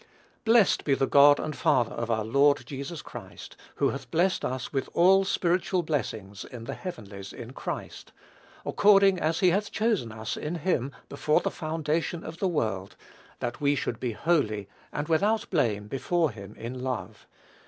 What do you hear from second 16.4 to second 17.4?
in love."